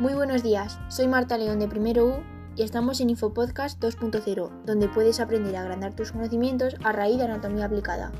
[0.00, 2.12] Muy buenos días, soy Marta León de Primero U
[2.56, 7.24] y estamos en Infopodcast 2.0, donde puedes aprender a agrandar tus conocimientos a raíz de
[7.24, 8.10] anatomía aplicada.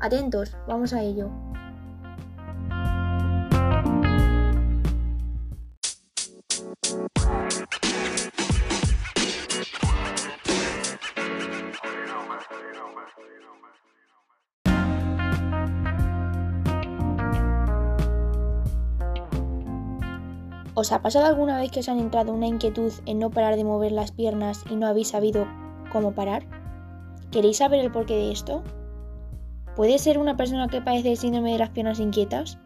[0.00, 1.30] Atentos, vamos a ello.
[20.78, 23.64] ¿Os ha pasado alguna vez que os han entrado una inquietud en no parar de
[23.64, 25.44] mover las piernas y no habéis sabido
[25.90, 26.46] cómo parar?
[27.32, 28.62] ¿Queréis saber el porqué de esto?
[29.74, 32.58] ¿Puede ser una persona que padece el síndrome de las piernas inquietas?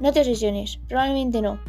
[0.00, 1.60] No te obsesiones, probablemente no.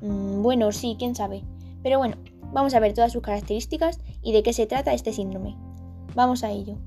[0.00, 1.44] Mm, bueno, sí, quién sabe.
[1.82, 2.16] Pero bueno,
[2.54, 5.54] vamos a ver todas sus características y de qué se trata este síndrome.
[6.14, 6.78] Vamos a ello.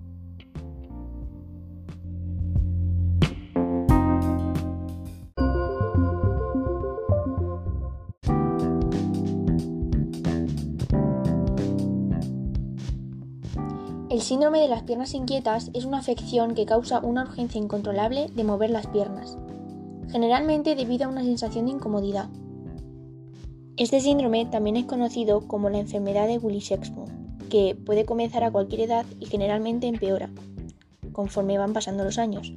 [14.12, 18.44] El síndrome de las piernas inquietas es una afección que causa una urgencia incontrolable de
[18.44, 19.38] mover las piernas,
[20.12, 22.28] generalmente debido a una sensación de incomodidad.
[23.78, 28.82] Este síndrome también es conocido como la enfermedad de Willis-Shexton, que puede comenzar a cualquier
[28.82, 30.30] edad y generalmente empeora,
[31.14, 32.52] conforme van pasando los años.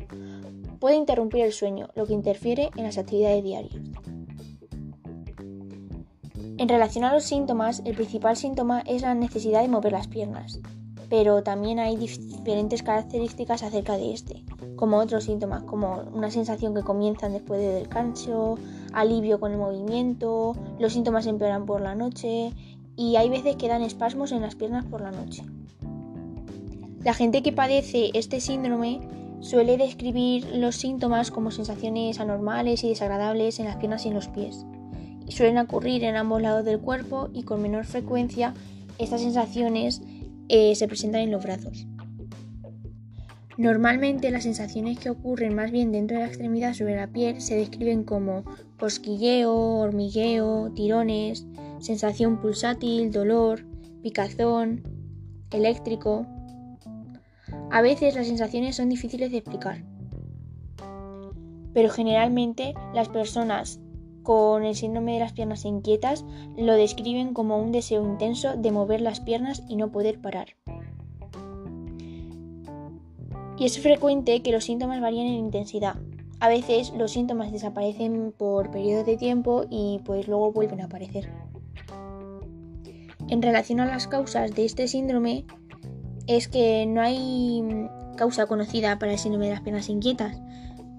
[0.81, 3.77] Puede interrumpir el sueño, lo que interfiere en las actividades diarias.
[6.59, 10.59] En relación a los síntomas, el principal síntoma es la necesidad de mover las piernas,
[11.17, 14.43] pero también hay diferentes características acerca de este,
[14.75, 18.59] como otros síntomas, como una sensación que comienzan después del descanso,
[18.93, 22.53] alivio con el movimiento, los síntomas empeoran por la noche
[22.97, 25.45] y hay veces que dan espasmos en las piernas por la noche.
[27.05, 28.99] La gente que padece este síndrome
[29.39, 34.27] suele describir los síntomas como sensaciones anormales y desagradables en las piernas y en los
[34.27, 34.67] pies.
[35.29, 38.53] Y suelen ocurrir en ambos lados del cuerpo y con menor frecuencia
[38.99, 40.03] estas sensaciones
[40.49, 41.87] eh, se presentan en los brazos.
[43.57, 47.55] Normalmente las sensaciones que ocurren más bien dentro de la extremidad sobre la piel se
[47.55, 48.45] describen como
[48.79, 51.47] cosquilleo, hormigueo, tirones,
[51.79, 53.65] sensación pulsátil, dolor,
[54.03, 54.83] picazón,
[55.53, 56.27] eléctrico.
[57.71, 59.85] A veces las sensaciones son difíciles de explicar,
[61.73, 63.79] pero generalmente las personas
[64.25, 66.25] con el síndrome de las piernas inquietas
[66.57, 70.57] lo describen como un deseo intenso de mover las piernas y no poder parar.
[73.57, 75.95] Y es frecuente que los síntomas varíen en intensidad.
[76.41, 81.31] A veces los síntomas desaparecen por periodos de tiempo y pues luego vuelven a aparecer.
[83.29, 85.45] En relación a las causas de este síndrome,
[86.27, 87.63] es que no hay
[88.17, 90.41] causa conocida para el síndrome de las piernas inquietas,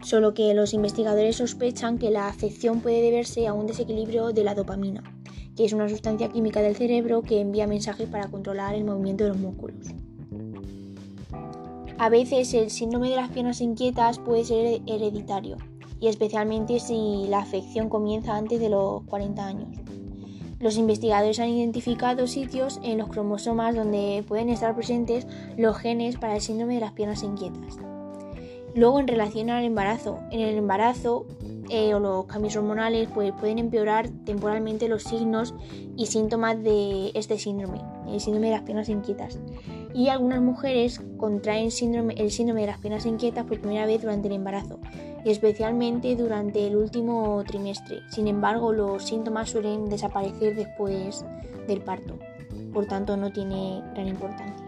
[0.05, 4.53] solo que los investigadores sospechan que la afección puede deberse a un desequilibrio de la
[4.53, 5.03] dopamina,
[5.55, 9.31] que es una sustancia química del cerebro que envía mensajes para controlar el movimiento de
[9.31, 9.87] los músculos.
[11.97, 15.57] A veces el síndrome de las piernas inquietas puede ser hereditario,
[15.99, 19.69] y especialmente si la afección comienza antes de los 40 años.
[20.59, 25.25] Los investigadores han identificado sitios en los cromosomas donde pueden estar presentes
[25.57, 27.77] los genes para el síndrome de las piernas inquietas.
[28.75, 31.25] Luego, en relación al embarazo, en el embarazo
[31.69, 35.55] eh, o los cambios hormonales pues, pueden empeorar temporalmente los signos
[35.95, 39.39] y síntomas de este síndrome, el síndrome de las piernas inquietas.
[39.93, 44.27] Y algunas mujeres contraen síndrome, el síndrome de las piernas inquietas por primera vez durante
[44.27, 44.77] el embarazo,
[45.23, 48.01] especialmente durante el último trimestre.
[48.09, 51.23] Sin embargo, los síntomas suelen desaparecer después
[51.65, 52.19] del parto,
[52.73, 54.64] por tanto no tiene gran importancia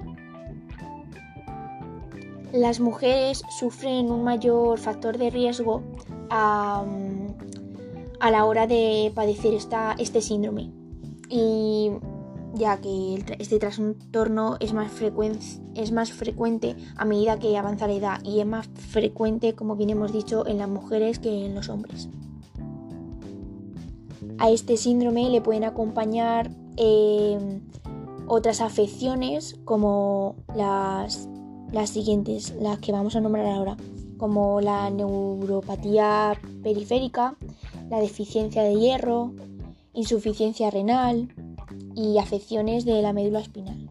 [2.57, 5.84] las mujeres sufren un mayor factor de riesgo
[6.29, 6.84] a,
[8.31, 9.53] la hora de padecer
[9.97, 10.72] este síndrome.
[11.29, 11.91] Y
[12.53, 14.91] ya que este trastorno es más,
[16.12, 20.47] frecuente a medida que avanza la edad y es más frecuente, como bien hemos dicho,
[20.47, 22.09] en las mujeres que en los hombres.
[24.40, 27.61] A este síndrome le pueden acompañar eh,
[28.28, 31.28] otras afecciones como las
[31.72, 33.78] las siguientes, las que vamos a nombrar ahora,
[34.17, 36.34] como la neuropatía
[36.64, 37.35] periférica,
[37.90, 39.34] la deficiencia de hierro,
[39.93, 41.29] insuficiencia renal
[41.96, 43.90] y afecciones de la médula espinal.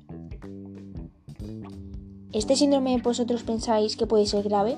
[2.33, 4.77] ¿Este síndrome vosotros pensáis que puede ser grave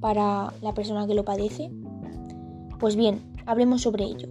[0.00, 1.70] para la persona que lo padece?
[2.78, 4.28] Pues bien, hablemos sobre ello.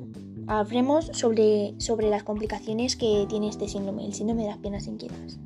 [0.48, 5.40] Hablemos sobre, sobre las complicaciones que tiene este síndrome, el síndrome de las piernas inquietas.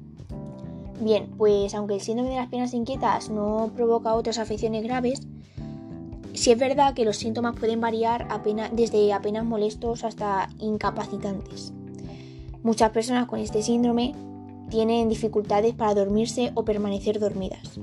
[0.99, 5.27] Bien, pues aunque el síndrome de las piernas inquietas no provoca otras afecciones graves,
[6.33, 8.27] Si es verdad que los síntomas pueden variar
[8.71, 11.73] desde apenas molestos hasta incapacitantes.
[12.61, 14.13] Muchas personas con este síndrome
[14.69, 17.79] tienen dificultades para dormirse o permanecer dormidas.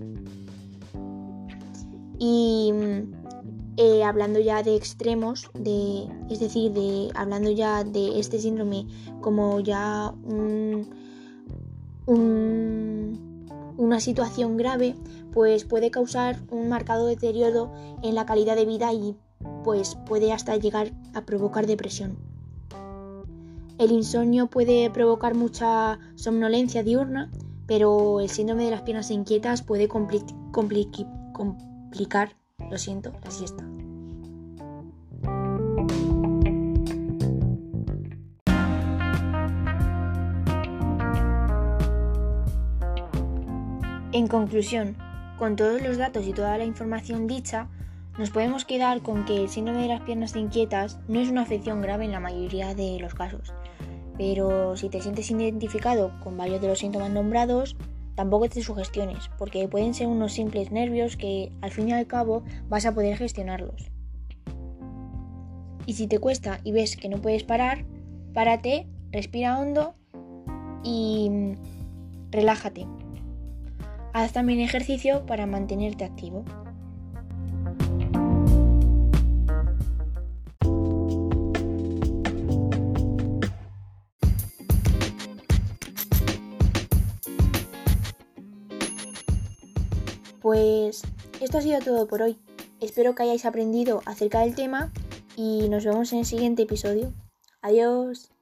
[2.19, 2.72] Y
[3.76, 8.87] eh, hablando ya de extremos, de, es decir, de, hablando ya de este síndrome
[9.20, 10.14] como ya
[13.76, 14.94] una situación grave,
[15.32, 17.73] pues puede causar un marcado deterioro
[18.03, 19.17] en la calidad de vida y
[19.62, 22.17] pues puede hasta llegar a provocar depresión.
[23.79, 27.31] El insomnio puede provocar mucha somnolencia diurna,
[27.67, 30.37] pero el síndrome de las piernas inquietas puede complicar,
[32.70, 33.74] lo siento, la siesta.
[44.14, 44.96] En conclusión,
[45.40, 47.69] con todos los datos y toda la información dicha,
[48.16, 51.82] nos podemos quedar con que el síndrome de las piernas inquietas no es una afección
[51.82, 53.52] grave en la mayoría de los casos.
[54.16, 57.76] Pero si te sientes identificado con varios de los síntomas nombrados,
[58.14, 62.44] tampoco te sugestiones, porque pueden ser unos simples nervios que al fin y al cabo
[62.69, 63.90] vas a poder gestionarlos.
[65.87, 67.84] Y si te cuesta y ves que no puedes parar,
[68.32, 69.96] párate, respira hondo
[70.84, 71.56] y
[72.31, 72.87] relájate.
[74.14, 76.44] Haz también ejercicio para mantenerte activo.
[90.40, 91.02] Pues
[91.40, 92.38] esto ha sido todo por hoy.
[92.81, 94.93] Espero que hayáis aprendido acerca del tema
[95.34, 97.12] y nos vemos en el siguiente episodio.
[97.62, 98.33] Adiós.